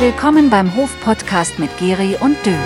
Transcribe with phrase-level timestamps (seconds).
[0.00, 2.56] Willkommen beim Hof-Podcast mit Geri und Dö.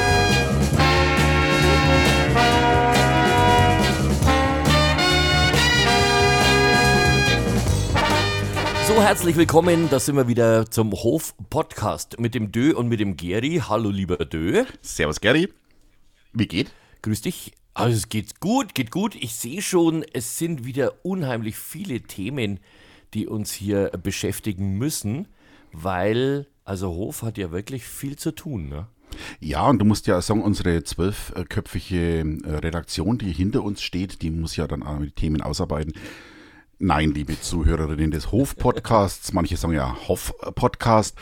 [8.87, 9.91] So, herzlich willkommen.
[9.91, 13.61] Da sind wir wieder zum Hof-Podcast mit dem Dö und mit dem Geri.
[13.69, 14.65] Hallo, lieber Dö.
[14.81, 15.53] Servus, Gary.
[16.35, 16.71] Wie geht?
[17.03, 17.51] Grüß dich.
[17.75, 19.17] Also, es geht gut, geht gut.
[19.17, 22.61] Ich sehe schon, es sind wieder unheimlich viele Themen,
[23.13, 25.27] die uns hier beschäftigen müssen,
[25.75, 28.87] weil, also Hof hat ja wirklich viel zu tun, ne?
[29.39, 34.31] Ja, und du musst ja sagen, unsere zwölfköpfige äh, Redaktion, die hinter uns steht, die
[34.31, 35.93] muss ja dann auch die Themen ausarbeiten.
[36.79, 41.17] Nein, liebe Zuhörerinnen des Hof-Podcasts, manche sagen ja Hoff-Podcast,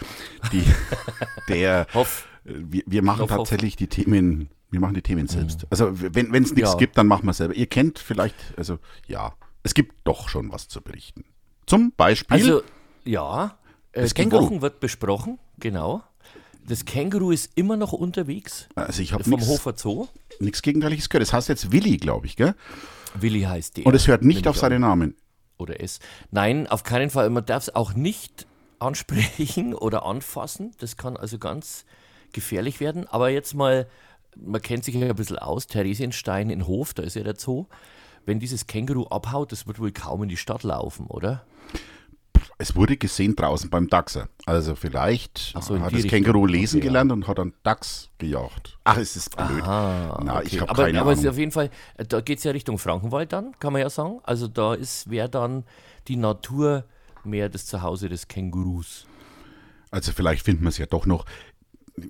[1.48, 2.27] der, Hoff.
[2.45, 3.38] wir, wir machen Hoff, Hoff.
[3.48, 5.66] tatsächlich die Themen, wir machen die Themen selbst.
[5.71, 6.79] Also wenn es nichts Ja.
[6.79, 7.55] gibt, dann machen wir es selber.
[7.55, 11.24] Ihr kennt vielleicht, also ja, es gibt doch schon was zu berichten.
[11.66, 12.62] Zum Beispiel, Also,
[13.05, 13.62] ja, äh,
[13.92, 14.45] Das die Känguru.
[14.45, 16.02] Wochen wird besprochen, genau.
[16.66, 20.07] Das Känguru ist immer noch unterwegs also ich habe vom nichts Hofer Zoo.
[20.38, 21.23] Gegenteiliges gehört.
[21.23, 22.54] Das heißt jetzt Willi, glaube ich, gell?
[23.15, 23.87] Willi heißt der.
[23.87, 25.16] Und es hört nicht auf seinen Namen.
[25.59, 25.99] oder es.
[26.30, 27.30] Nein, auf keinen Fall.
[27.30, 28.46] Man darf es auch nicht
[28.79, 30.73] ansprechen oder anfassen.
[30.79, 31.84] Das kann also ganz
[32.32, 33.06] gefährlich werden.
[33.09, 33.88] Aber jetzt mal,
[34.37, 37.66] man kennt sich ja ein bisschen aus, Theresienstein in Hof, da ist ja der Zoo.
[38.24, 41.45] Wenn dieses Känguru abhaut, das wird wohl kaum in die Stadt laufen, oder?
[42.63, 44.29] Es wurde gesehen draußen beim Dachser.
[44.46, 46.05] Also vielleicht so, hat das.
[46.05, 46.91] Känguru lesen Okay, ja.
[46.93, 48.79] gelernt und hat dann Dachs gejagt.
[48.85, 49.65] Ach, es ist blöd.
[49.65, 51.33] Na, ich habe aber, keine aber es ist Ahnung.
[51.33, 54.21] auf jeden Fall, äh, da geht es ja Richtung Frankenwald dann, kann man ja sagen.
[54.23, 55.65] Also da ist, wäre dann
[56.07, 56.85] die Natur
[57.24, 59.07] mehr das Zuhause des Kängurus.
[59.90, 61.24] Also vielleicht finden wir es ja doch noch.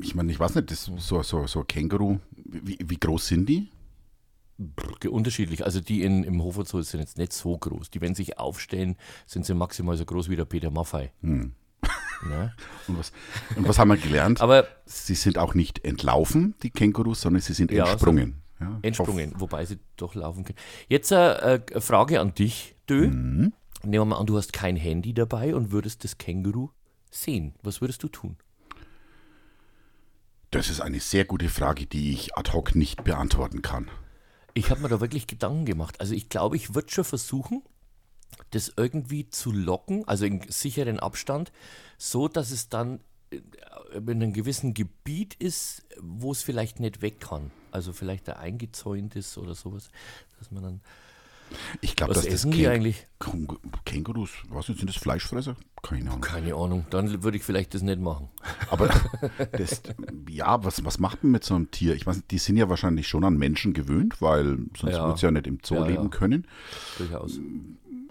[0.03, 3.71] Ich meine, ich weiß nicht, das, so, so, so Känguru, wie, wie groß sind die?
[5.09, 5.65] Unterschiedlich.
[5.65, 7.91] Also die in, im Hofer Zoo sind jetzt nicht so groß.
[7.91, 11.13] Die, wenn sich aufstellen, sind sie maximal so groß wie der Peter Maffei.
[11.23, 11.53] Hm.
[12.25, 12.55] Ne?
[12.87, 13.11] Und was,
[13.57, 14.41] und was haben wir gelernt?
[14.41, 18.43] Aber sie sind auch nicht entlaufen, die Kängurus, sondern sie sind Ja, so- entsprungen.
[18.61, 20.59] Ja, entsprungen, wobei sie doch laufen können.
[20.89, 23.09] Jetzt äh, äh, Frage an dich, Dö.
[23.09, 23.53] Mhm.
[23.83, 26.69] Nehmen wir mal an, du hast kein Handy dabei und würdest das Känguru
[27.11, 27.57] sehen.
[27.65, 28.37] Was würdest du tun?
[30.53, 33.91] Das ist eine sehr gute Frage, die ich ad hoc nicht beantworten kann.
[34.55, 36.01] Ich habe mir da wirklich Gedanken gemacht.
[36.01, 37.63] Also ich glaube, ich würde schon versuchen,
[38.51, 41.53] das irgendwie zu locken, also in sicheren Abstand,
[41.99, 43.41] so dass es dann äh,
[43.97, 47.51] in einem gewissen Gebiet ist, wo es vielleicht nicht weg kann.
[47.71, 49.91] Also vielleicht da eingezäunt ist oder sowas,
[50.39, 50.81] dass man dann.
[51.81, 53.07] Ich glaube, dass das essen die Käng- eigentlich?
[53.21, 55.57] Käng- Kängurus, was sind das Fleischfresser?
[55.83, 56.21] Keine Ahnung.
[56.21, 56.87] Keine Ahnung.
[56.91, 58.29] Dann würde ich vielleicht das nicht machen.
[58.71, 58.89] Aber
[59.53, 59.83] das,
[60.29, 61.95] ja, was, was macht man mit so einem Tier?
[61.95, 65.07] Ich weiß die sind ja wahrscheinlich schon an Menschen gewöhnt, weil sonst Ja.
[65.07, 66.09] wird es ja nicht im Zoo Ja, leben ja.
[66.09, 66.47] können.
[66.99, 67.39] Durchaus.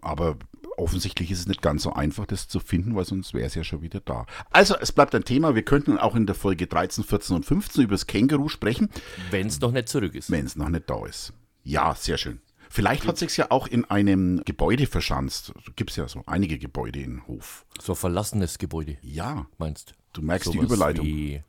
[0.01, 0.37] Aber
[0.77, 3.63] offensichtlich ist es nicht ganz so einfach, das zu finden, weil sonst wäre es ja
[3.63, 4.25] schon wieder da.
[4.49, 5.53] Also, es bleibt ein Thema.
[5.53, 8.89] Wir könnten auch in der Folge 13, 14 und 15 über das Känguru sprechen,
[9.29, 10.31] Wenn es noch nicht zurück ist.
[10.31, 11.33] wenn es noch nicht da ist.
[11.63, 12.41] Ja, sehr schön.
[12.71, 15.51] Vielleicht hat sich ja auch in einem Gebäude verschanzt.
[15.75, 17.65] Gibt es ja so einige Gebäude in Hof.
[17.81, 21.05] So ein verlassenes Gebäude, Ja, meinst du merkst die Sowas Überleitung.
[21.05, 21.43] Wie,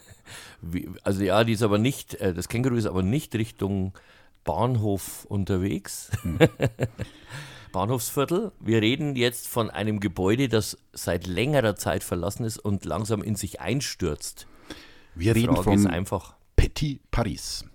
[0.62, 3.92] wie, also ja, die ist aber nicht, äh, das Känguru ist aber nicht Richtung
[4.44, 6.10] Bahnhof unterwegs.
[6.22, 6.38] Hm.
[7.72, 8.52] Bahnhofsviertel.
[8.58, 13.34] Wir reden jetzt von einem Gebäude, das seit längerer Zeit verlassen ist und langsam in
[13.34, 14.46] sich einstürzt.
[15.14, 16.36] Wir reden Frage vom einfach.
[16.56, 17.66] Petit Paris.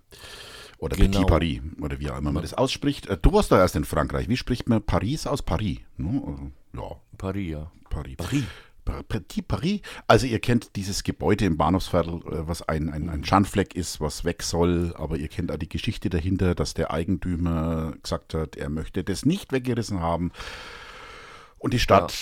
[0.79, 1.11] Oder Genau.
[1.19, 3.07] Petit Paris, oder wie auch immer man das ausspricht.
[3.07, 4.29] Äh, Du warst da erst in Frankreich.
[4.29, 5.79] Wie spricht man Paris aus Paris?
[5.97, 6.21] Ne?
[6.25, 7.71] Also, Ja, Paris, ja.
[7.89, 8.15] Paris.
[8.17, 8.43] Paris.
[8.85, 9.81] Pa- Petit Paris.
[10.07, 14.23] Also ihr kennt dieses Gebäude im Bahnhofsviertel, äh, was ein, ein, ein Schandfleck ist, was
[14.23, 14.93] weg soll.
[14.97, 19.25] Aber ihr kennt auch die Geschichte dahinter, dass der Eigentümer gesagt hat, er möchte das
[19.25, 20.31] nicht weggerissen haben.
[21.59, 22.13] Und die Stadt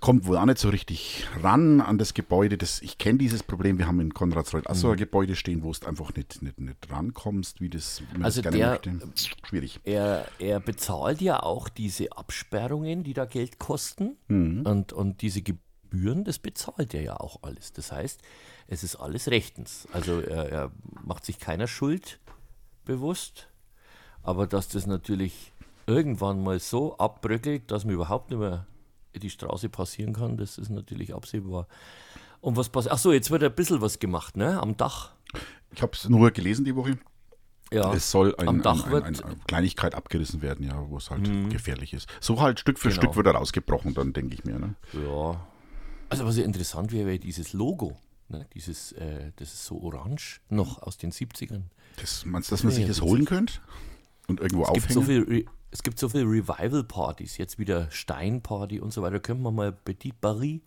[0.00, 2.56] kommt wohl auch nicht so richtig ran an das Gebäude.
[2.56, 3.78] Das, ich kenne dieses Problem.
[3.78, 6.90] Wir haben in Konradsreuth auch so ein Gebäude stehen, wo du einfach nicht, nicht, nicht
[6.90, 9.10] rankommst, wie, das, man Also das gerne der- möchte.
[9.46, 9.80] Schwierig.
[9.84, 14.16] Er, er bezahlt ja auch diese Absperrungen, die da Geld kosten.
[14.28, 17.72] Und, und diese Gebühren, das bezahlt er ja auch alles.
[17.74, 18.22] Das heißt,
[18.66, 19.86] es ist alles rechtens.
[19.92, 20.70] Also er, er
[21.04, 22.18] macht sich keiner Schuld
[22.86, 23.48] bewusst.
[24.22, 25.52] Aber dass das natürlich
[25.86, 28.66] irgendwann mal so abbröckelt, dass man überhaupt nicht mehr
[29.14, 31.68] die Straße passieren kann, das ist natürlich absehbar.
[32.40, 32.92] Und was passiert?
[32.92, 34.60] Achso, jetzt wird ein bisschen was gemacht, ne?
[34.60, 35.12] Am Dach.
[35.72, 36.98] Ich habe es nur gelesen die Woche.
[37.72, 37.92] Ja.
[37.92, 41.50] Es soll ein, Am Dach ein, ein, eine Kleinigkeit abgerissen werden, ja, wo es halt
[41.50, 42.08] gefährlich ist.
[42.20, 43.00] So halt Stück für Genau.
[43.00, 44.58] Stück wird er rausgebrochen, dann denke ich mir.
[44.58, 44.74] Ne?
[44.92, 45.46] Ja.
[46.08, 47.96] Also was ja interessant wäre, wäre dieses Logo.
[48.28, 48.46] Ne?
[48.54, 51.62] Dieses, äh, das ist so orange, noch aus den 70ern.
[51.96, 53.54] Das, meinst du, dass man sich das holen könnte?
[54.28, 55.44] Und irgendwo Es gibt, so viel Re
[55.74, 59.18] es gibt so viele Revival-Partys, jetzt wieder Steinparty und so weiter.
[59.18, 60.60] Könnte man mal Petit Paris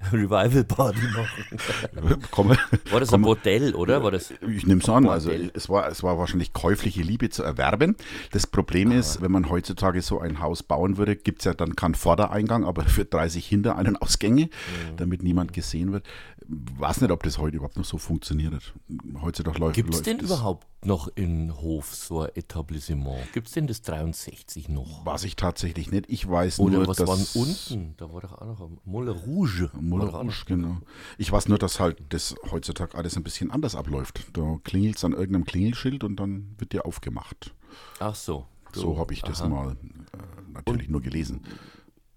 [0.12, 2.20] Revival Party machen.
[2.30, 2.56] Komme,
[2.90, 4.02] War das ein Bordell, oder?
[4.02, 4.32] War das?
[4.48, 7.96] Ich nehme es an, also es war, es war wahrscheinlich käufliche Liebe zu erwerben.
[8.32, 11.76] Das Problem ist, wenn man heutzutage so ein Haus bauen würde, gibt es ja dann
[11.76, 14.96] keinen Vordereingang, aber für 30 hinter einen Ausgänge, Mhm.
[14.96, 16.06] damit niemand gesehen wird.
[16.52, 18.74] Weiß nicht, ob das heute überhaupt noch so funktioniert.
[19.22, 23.32] Heutzutage läuft Gibt es denn das- überhaupt noch in Hof so ein Etablissement?
[23.32, 25.06] Gibt es denn das 63 noch?
[25.06, 26.06] Weiß ich tatsächlich nicht.
[26.08, 27.94] Ich weiß Oder nur, was dass war denn unten?
[27.98, 29.70] Da war doch auch noch ein Moulin Rouge.
[29.80, 30.78] Moulin Rouge, genau.
[31.18, 34.26] Ich weiß nur, dass halt das heutzutage alles ein bisschen anders abläuft.
[34.32, 37.54] Da klingelt es an irgendeinem Klingelschild und dann wird dir aufgemacht.
[38.00, 38.46] Ach so.
[38.72, 39.48] So habe ich das aha.
[39.48, 41.42] mal äh, natürlich nur gelesen.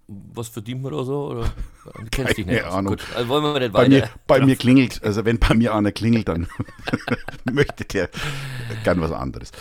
[0.08, 1.28] Was verdient man da so?
[1.30, 1.44] Oder?
[1.86, 2.64] Du kennst dich nicht.
[2.66, 2.92] Ahnung.
[2.98, 3.90] Gut, also wollen wir nicht Bei weiter.
[3.90, 6.48] mir, bei mir klingelt, also wenn bei mir einer klingelt, dann
[7.52, 8.10] möchte der
[8.84, 9.52] gern was anderes.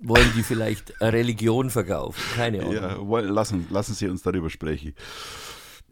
[0.00, 2.20] Wollen die vielleicht Religion verkaufen?
[2.34, 2.74] Keine Ahnung.
[2.74, 4.94] Ja, wollen- lassen, lassen Sie uns darüber sprechen.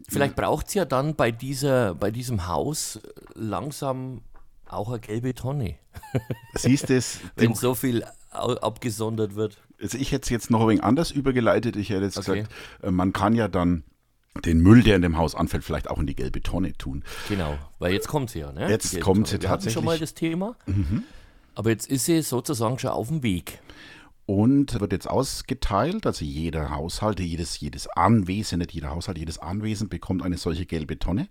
[0.09, 2.99] Vielleicht braucht es ja dann bei, dieser, bei diesem Haus
[3.35, 4.21] langsam
[4.67, 5.75] auch eine gelbe Tonne,
[6.55, 7.19] Siehst du es?
[7.35, 9.57] wenn so viel abgesondert wird.
[9.81, 11.75] Also ich hätte es jetzt noch ein wenig anders übergeleitet.
[11.75, 12.41] Ich hätte jetzt Okay.
[12.41, 12.51] gesagt,
[12.81, 13.83] äh, man kann ja dann
[14.45, 17.03] den Müll, der in dem Haus anfällt, vielleicht auch in die gelbe Tonne tun.
[17.29, 18.51] Genau, weil jetzt kommt sie ja.
[18.51, 18.69] Ne?
[18.69, 20.35] Jetzt kommt sie Wir hatten schon mal tatsächlich.
[20.35, 20.45] Mhm.
[20.45, 21.03] das Thema,
[21.55, 23.59] aber jetzt ist sie sozusagen schon auf dem Weg.
[24.25, 29.89] Und wird jetzt ausgeteilt, also jeder Haushalt, jedes, jedes Anwesen, nicht jeder Haushalt, jedes Anwesen
[29.89, 31.27] bekommt eine solche gelbe Tonne.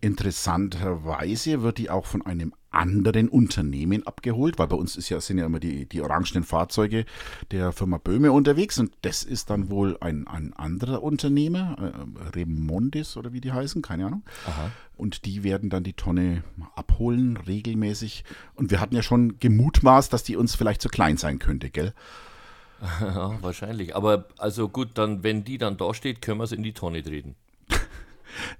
[0.00, 5.38] Interessanterweise wird die auch von einem anderen Unternehmen abgeholt, weil bei uns ist ja, sind
[5.38, 7.04] ja immer die, die orangenen Fahrzeuge
[7.50, 13.16] der Firma Böhme unterwegs und das ist dann wohl ein, ein anderer Unternehmer, äh, Remondis
[13.16, 14.22] oder wie die heißen, keine Ahnung.
[14.96, 16.44] Und die werden dann die Tonne
[16.76, 18.24] abholen regelmäßig.
[18.54, 21.92] Und wir hatten ja schon gemutmaßt, dass die uns vielleicht zu klein sein könnte, gell?
[23.00, 23.94] Ja, wahrscheinlich.
[23.94, 27.02] Aber also gut, dann, wenn die dann da steht, können wir es in die Tonne
[27.02, 27.36] treten.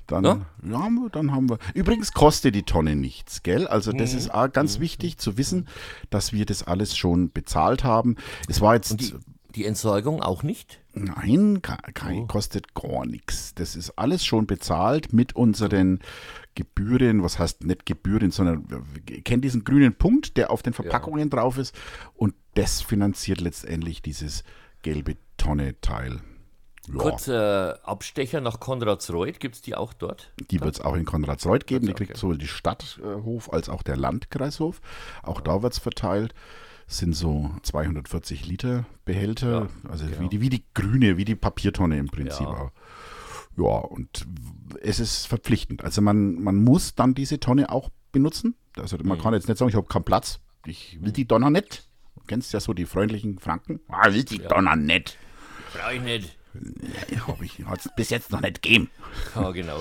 [0.06, 0.46] Dann, Ja?
[0.62, 0.88] ja?
[1.12, 1.58] dann haben wir.
[1.74, 3.66] Übrigens kostet die Tonne nichts, gell?
[3.66, 5.68] Also das ist auch ganz wichtig zu wissen,
[6.10, 8.16] dass wir das alles schon bezahlt haben.
[8.48, 9.00] Es war jetzt.
[9.00, 9.14] Die,
[9.54, 10.80] die Entsorgung auch nicht?
[10.94, 13.54] Nein, ke- kein, kostet gar nichts.
[13.54, 16.00] Das ist alles schon bezahlt mit unseren
[16.54, 17.22] Gebühren.
[17.22, 18.66] Was heißt nicht Gebühren, sondern
[19.08, 21.74] ihr kennt diesen grünen Punkt, der auf den Verpackungen drauf ist.
[22.14, 24.44] Und das finanziert letztendlich dieses
[24.82, 26.20] gelbe Tonne-Teil.
[26.88, 30.32] Ja, Kurzer Abstecher nach Konradsreuth, gibt es die auch dort?
[30.50, 31.86] die wird es auch in Konradsreuth geben.
[31.86, 34.80] Die kriegt sowohl die Stadthof als auch der Landkreishof.
[35.22, 36.34] Auch da wird es verteilt.
[36.88, 40.20] Es sind so 240 Liter Behälter, Ja, also genau.
[40.20, 42.48] wie, die, wie die grüne, wie die Papiertonne im Prinzip Ja.
[42.48, 42.70] auch.
[43.56, 44.26] Ja, und
[44.80, 45.84] es ist verpflichtend.
[45.84, 48.56] Also man, man muss dann diese Tonne auch benutzen.
[48.76, 49.22] Also man Mhm.
[49.22, 51.88] kann jetzt nicht sagen, ich habe keinen Platz, ich will die Donner nicht.
[52.16, 53.80] Du kennst ja so die freundlichen Franken.
[53.88, 55.16] Ah, will die Donner nicht.
[55.74, 56.36] Brauche ich nicht.
[57.10, 58.90] Ja, hab ich hat's bis jetzt noch nicht gegeben.
[59.34, 59.78] Ja, genau.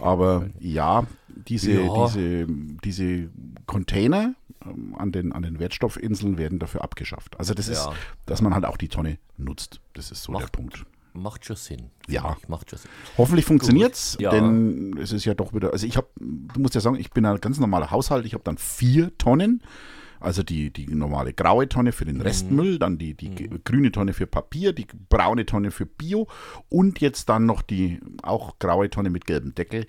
[0.00, 2.06] Aber ja, diese, Ja.
[2.06, 2.46] diese,
[2.84, 3.30] diese
[3.66, 4.34] Container
[4.64, 7.38] ähm, an, den, an den Wertstoffinseln werden dafür abgeschafft.
[7.38, 7.92] Also das ist, Ja.
[8.26, 9.80] dass man halt auch die Tonne nutzt.
[9.94, 10.84] Das ist so der Macht- Punkt.
[11.12, 11.90] Macht schon Sinn.
[12.08, 12.36] Ja.
[12.46, 12.90] Macht schon Sinn.
[13.18, 14.30] Hoffentlich funktioniert's, Ja.
[14.30, 17.26] denn es ist ja doch wieder, also ich habe, du musst ja sagen, ich bin
[17.26, 19.60] ein ganz normaler Haushalt, ich habe dann vier Tonnen,
[20.20, 22.22] also die, die normale graue Tonne für den Mhm.
[22.22, 26.28] Restmüll, dann die, die g- grüne Tonne für Papier, die braune Tonne für Bio
[26.68, 29.86] und jetzt dann noch die auch graue Tonne mit gelbem Deckel.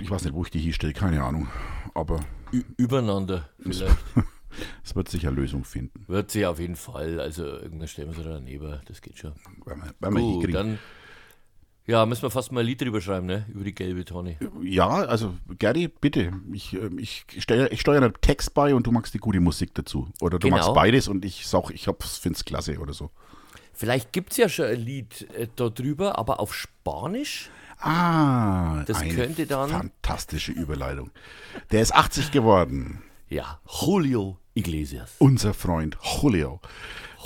[0.00, 1.48] Ich weiß nicht, wo ich die hier stelle, keine Ahnung,
[1.94, 2.20] aber
[2.52, 3.96] Ü übereinander vielleicht.
[4.84, 7.20] es wird sicher Lösung finden, Wird sie auf jeden Fall.
[7.20, 8.80] Also irgendwann stellen wir sie da daneben.
[8.86, 9.32] Das geht schon.
[9.66, 10.78] wenn wir, wenn wir Gut, dann
[11.90, 13.44] ja, müssen wir fast mal ein Lied drüber schreiben, ne?
[13.52, 14.36] Über die gelbe Tonne.
[14.62, 16.32] Ja, also Gary, bitte.
[16.52, 19.74] Ich, ähm, ich, steuere, ich steuere einen Text bei und du machst die gute Musik
[19.74, 20.08] dazu.
[20.20, 20.56] Oder du Genau.
[20.58, 23.10] machst beides und ich sag, ich finde es klasse oder so.
[23.72, 27.50] Vielleicht gibt es ja schon ein Lied äh, da drüber, aber auf Spanisch.
[27.78, 31.10] Ah, Das eine könnte dann- fantastische Überleitung.
[31.72, 33.02] Der ist 80 geworden.
[33.28, 35.14] Ja, Julio Iglesias.
[35.18, 36.60] Unser Freund Julio.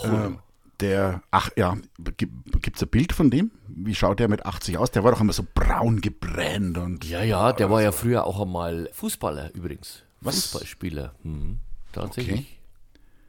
[0.05, 0.39] Ähm,
[0.81, 3.51] der, ach ja, gibt es ein Bild von dem?
[3.69, 4.91] Wie schaut der mit 80 aus?
[4.91, 8.41] Der war doch immer so braun gebrannt und Ja, ja, der war ja früher auch
[8.41, 10.03] einmal Fußballer übrigens.
[10.21, 10.35] Was?
[10.37, 11.15] Fußballspieler.
[11.23, 11.59] Mhm,
[11.93, 12.41] tatsächlich.
[12.41, 12.47] Okay.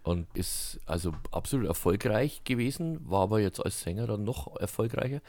[0.03, 5.21] Und ist also absolut erfolgreich gewesen, war aber jetzt als Sänger dann noch erfolgreicher.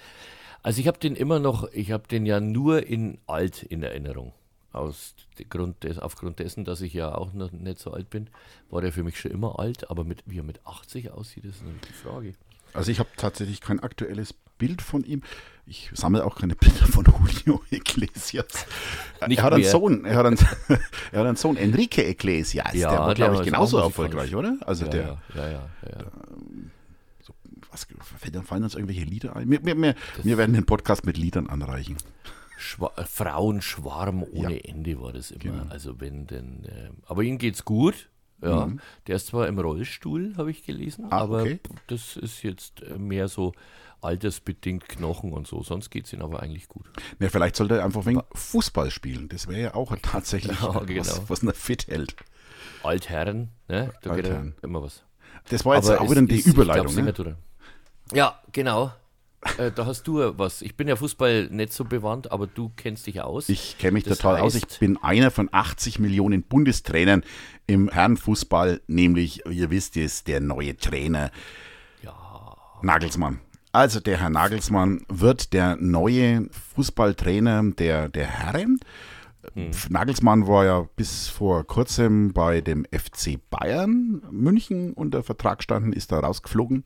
[0.62, 4.32] Also ich habe den immer noch, ich habe den ja nur in alt in Erinnerung.
[4.76, 5.14] Aus
[5.49, 8.28] Grund des, aufgrund dessen, dass ich ja auch noch nicht so alt bin,
[8.71, 11.62] war der für mich schon immer alt, aber mit, wie er mit 80 aussieht, ist
[11.88, 12.35] die Frage.
[12.73, 15.23] Also ich habe tatsächlich kein aktuelles Bild von ihm.
[15.66, 18.66] Ich sammle auch keine Bilder von Julio Iglesias.
[19.26, 19.64] Nicht er hat einen.
[19.64, 20.38] Sohn, er hat einen,
[21.12, 22.75] er hat einen Sohn, Enrique Iglesias.
[22.75, 24.59] Ja, der war, der glaube ich, genauso erfolgreich, oder?
[24.61, 26.04] Also Ja, der, ja, ja, ja.
[27.71, 27.87] was,
[28.45, 29.50] fallen uns irgendwelche Lieder ein?
[29.50, 31.97] Wir, wir, wir, wir werden den Podcast mit Liedern anreichen.
[32.57, 34.65] Schwa Frauenschwarm ohne Ja.
[34.71, 35.41] Ende war das immer.
[35.43, 35.65] Genau.
[35.71, 38.09] Also wenn denn, äh, aber ihm geht's gut.
[38.43, 38.71] Ja,
[39.07, 41.13] der ist zwar im Rollstuhl, habe ich gelesen, Mhm.
[41.13, 41.59] Ah, aber okay.
[41.87, 43.53] das ist jetzt äh, mehr so
[44.03, 45.63] altersbedingt Knochen und so.
[45.63, 46.85] Sonst geht's ihm aber eigentlich gut.
[47.19, 49.29] Ja, vielleicht sollte er einfach wegen Fußball spielen.
[49.31, 51.25] Das wäre ja auch tatsächlich Ja, was, genau.
[51.29, 52.15] was ihn fit hält.
[52.83, 53.91] Altherren, ne?
[54.03, 54.55] Da geht Altherren.
[54.61, 55.03] ja immer was.
[55.49, 56.95] Das war jetzt auch es wieder die Überleitung.
[56.95, 57.37] glaub, ne?
[58.13, 58.93] Ja, genau.
[59.59, 60.62] Äh, da hast du ja was.
[60.62, 63.49] Ich bin ja Fußball nicht so bewandt, aber du kennst dich aus.
[63.49, 64.55] Ich kenne mich Das total aus.
[64.55, 67.23] Ich heißt- bin einer von 80 Millionen Bundestrainern
[67.66, 71.31] im Herrenfußball, nämlich, ihr wisst es, der neue Trainer
[72.83, 73.40] Nagelsmann.
[73.73, 78.81] Also der Herr Nagelsmann wird der neue Fußballtrainer der, der Herren.
[79.90, 86.11] Nagelsmann war ja bis vor kurzem bei dem FC Bayern München unter Vertrag standen, ist
[86.11, 86.83] da rausgeflogen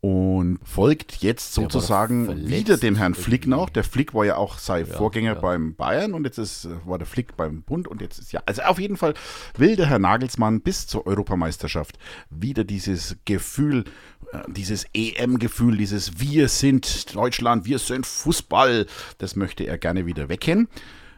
[0.00, 3.60] und folgt jetzt sozusagen wieder dem Herrn Flick irgendwie.
[3.60, 3.70] nach.
[3.70, 5.40] Der Flick war ja auch sein Vorgänger ja.
[5.40, 8.62] beim Bayern und jetzt ist, war der Flick beim Bund und jetzt ist ja, also
[8.62, 9.14] auf jeden Fall
[9.56, 11.98] will der Herr Nagelsmann bis zur Europameisterschaft
[12.30, 13.84] wieder dieses Gefühl,
[14.32, 18.86] äh, dieses EM-Gefühl, dieses Wir sind Deutschland, wir sind Fußball,
[19.18, 20.68] das möchte er gerne wieder wecken.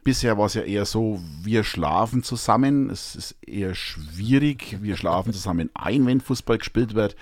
[0.03, 2.89] Bisher war es ja eher so, wir schlafen zusammen.
[2.89, 4.79] Es ist eher schwierig.
[4.81, 7.17] Wir schlafen zusammen ein, wenn Fußball gespielt wird,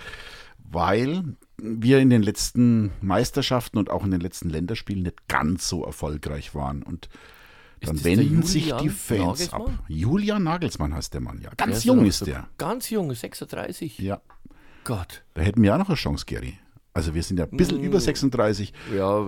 [0.59, 1.25] weil
[1.59, 6.55] wir in den letzten Meisterschaften und auch in den letzten Länderspielen nicht ganz so erfolgreich
[6.55, 6.83] waren.
[6.83, 7.09] Und
[7.81, 9.63] dann der wenden sich die Fans Nagelsmann?
[9.63, 9.85] ab.
[9.89, 11.51] Julian Nagelsmann heißt der Mann, ja.
[11.51, 12.49] Der Ganz ist jung ist so der.
[12.59, 13.99] Ganz jung, 36.
[13.99, 14.21] Ja,
[14.85, 15.23] Gott.
[15.35, 16.59] da hätten wir auch noch eine Chance, Gary.
[16.95, 19.25] Also wir sind ja ein bisschen über 36, Ja,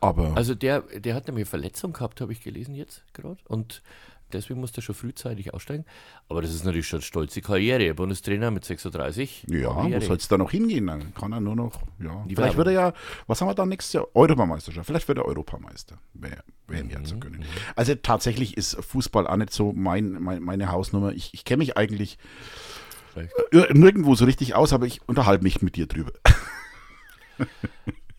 [0.00, 3.38] aber also der, der hat nämlich Verletzung gehabt, habe ich gelesen jetzt gerade.
[3.46, 3.82] Und
[4.32, 5.84] deswegen musste er schon frühzeitig aussteigen.
[6.28, 7.94] Aber das ist natürlich schon eine stolze Karriere.
[7.94, 9.46] Bundestrainer mit 36.
[9.48, 10.00] Ja, wo Karriere.
[10.02, 10.86] soll es da noch hingehen?
[10.86, 12.24] Dann kann er nur noch, ja.
[12.28, 12.56] Die Vielleicht Werbung.
[12.56, 12.92] wird er ja,
[13.26, 14.06] was haben wir dann nächstes Jahr?
[14.14, 14.86] Europameisterschaft.
[14.86, 15.98] Vielleicht wird er Europameister.
[16.14, 17.44] Wäre wär Mhm, ja zu gönnen.
[17.76, 21.12] Also tatsächlich ist Fußball auch nicht so mein, mein, meine Hausnummer.
[21.12, 22.18] Ich, ich kenne mich eigentlich
[23.14, 23.32] Vielleicht.
[23.52, 26.12] ir- nirgendwo so richtig aus, aber ich unterhalte mich mit dir drüber.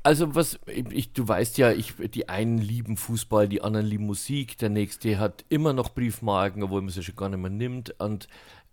[0.10, 4.58] Also was, ich, du weißt ja, ich, die einen lieben Fußball, die anderen lieben Musik,
[4.58, 7.94] der nächste hat immer noch Briefmarken, obwohl man sie schon gar nicht mehr nimmt.
[8.00, 8.28] Und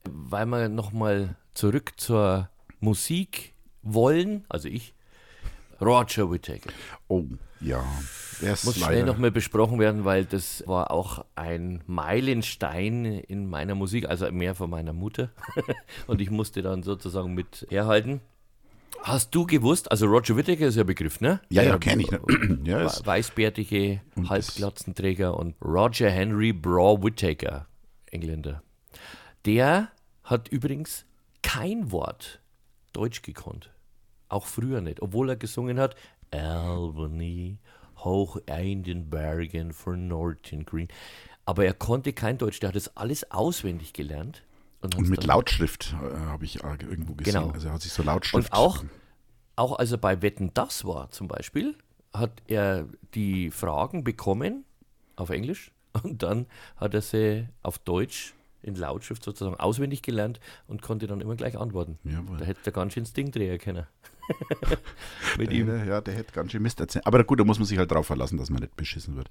[0.09, 2.49] weil wir nochmal zurück zur
[2.81, 3.53] Musik
[3.83, 4.95] wollen, also ich,
[5.79, 6.71] Roger Whittaker.
[7.09, 7.25] Oh,
[7.61, 7.85] ja.
[8.41, 14.09] Ist Muss schnell nochmal besprochen werden, weil das war auch ein Meilenstein in meiner Musik,
[14.09, 15.29] also mehr von meiner Mutter.
[16.07, 18.23] Und ich musste dann sozusagen mit herhalten.
[19.07, 21.41] Hast du gewusst, also Roger Whittaker ist ja Begriff, ne?
[21.49, 22.21] Ja, ja, Der kenn ich, ne?
[22.65, 27.69] Ja, we- ist- Weißbärtige Halbglatzenträger und Roger Henry Braw Whittaker,
[28.11, 28.63] Engländer.
[29.45, 29.89] Der
[30.25, 31.05] hat übrigens
[31.43, 32.41] kein Wort
[32.93, 33.71] Deutsch gekonnt.
[34.29, 35.95] Auch früher nicht, obwohl er gesungen hat
[36.33, 37.59] Albany,
[37.99, 40.89] hoch in den Bergen von Norton Green.
[41.45, 44.43] Aber er konnte kein Deutsch, der hat das alles auswendig gelernt.
[44.95, 47.35] Und mit Lautschrift äh, habe ich äh, irgendwo gesehen.
[47.35, 47.51] Genau.
[47.51, 48.53] Also er hat sich so Lautschrift.
[48.53, 48.85] Und auch,
[49.57, 51.77] auch als er bei Wetten das war zum Beispiel,
[52.13, 54.65] hat er die Fragen bekommen
[55.17, 60.83] auf Englisch und dann hat er sie auf Deutsch in Lautschrift sozusagen auswendig gelernt und
[60.83, 61.99] konnte dann immer gleich antworten.
[62.05, 62.39] Jawohl.
[62.39, 63.87] Da hätte er ganz schön das Ding drehen können.
[65.39, 65.67] Mit ihm.
[65.67, 67.07] Der, ja, der hätte ganz schön Mist erzählt.
[67.07, 69.29] Aber gut, da muss man sich halt drauf verlassen, dass man nicht beschissen wird.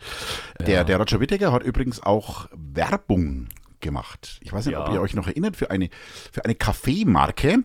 [0.65, 3.50] Der, der Roger Whittaker hat übrigens auch Werbung
[3.82, 4.39] gemacht.
[4.41, 4.94] Ich weiß nicht, ob Ja.
[4.96, 5.89] ihr euch noch erinnert, für eine,
[6.32, 7.63] für eine Kaffeemarke.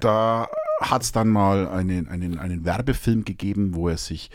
[0.00, 0.48] Da
[0.80, 4.30] hat es dann mal einen, einen, einen Werbefilm gegeben, wo er sich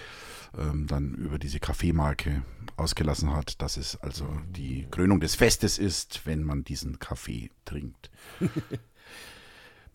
[0.57, 2.43] ähm, dann über diese Kaffeemarke
[2.77, 8.09] ausgelassen hat, dass es also die Krönung des Festes ist, wenn man diesen Kaffee trinkt.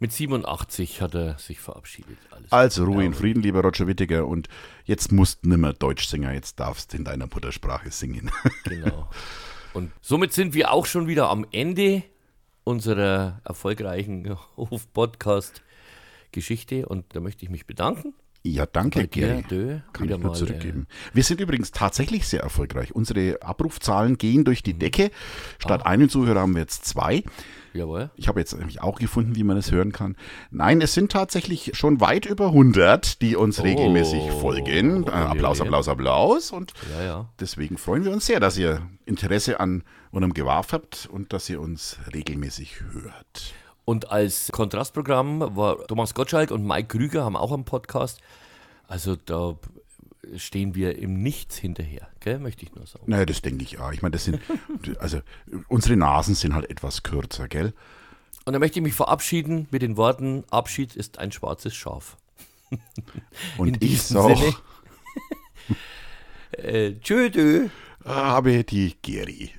[0.01, 2.19] Mit 87 hat er sich verabschiedet.
[2.31, 4.27] Alles Also Ruhe in Frieden, lieber Roger Whittaker.
[4.27, 4.49] Und
[4.85, 8.31] jetzt musst nimmer Deutsch singen, jetzt darfst in deiner Muttersprache singen.
[8.65, 9.09] Genau.
[9.75, 12.05] Und somit sind wir auch schon wieder am Ende
[12.63, 16.87] unserer erfolgreichen Hof-Podcast-Geschichte.
[16.87, 18.15] Und da möchte ich mich bedanken.
[18.47, 19.43] Ja, danke, Gary.
[19.51, 20.87] Dö, Kann ich nur mal, äh, zurückgeben.
[21.13, 22.95] Wir sind übrigens tatsächlich sehr erfolgreich.
[22.95, 24.65] Unsere Abrufzahlen gehen durch Mhm.
[24.65, 25.11] die Decke.
[25.59, 25.89] Statt Ah.
[25.89, 27.23] einen Zuhörer haben wir jetzt zwei.
[27.73, 28.11] Jawohl.
[28.15, 30.15] Ich habe jetzt nämlich auch gefunden, wie man es hören kann.
[30.53, 35.05] Nein, es sind tatsächlich schon weit über 100, die uns regelmäßig folgen.
[35.09, 35.61] Äh, Applaus.
[35.61, 36.53] Applaus, Applaus.
[36.53, 37.29] Und Ja, ja.
[37.41, 39.83] deswegen freuen wir uns sehr, dass ihr Interesse an
[40.13, 43.55] unserem Gewarf habt und dass ihr uns regelmäßig hört.
[43.85, 48.21] Und als Kontrastprogramm war Thomas Gottschalk und Mike Krüger haben auch einen Podcast.
[48.89, 49.57] Also da
[50.37, 52.39] stehen wir im Nichts hinterher, gell?
[52.39, 53.05] möchte ich nur sagen.
[53.07, 53.93] Naja, das denke ich auch.
[53.93, 54.41] Ich meine, das sind,
[54.99, 55.21] also
[55.69, 57.75] unsere Nasen sind halt etwas kürzer, gell?
[58.47, 62.17] Und da möchte ich mich verabschieden mit den Worten: Abschied ist ein schwarzes Schaf.
[63.59, 64.55] Und ich diesem sag, Sinne.
[66.57, 67.69] Äh, tschö, dö.
[68.05, 69.51] habe die Geri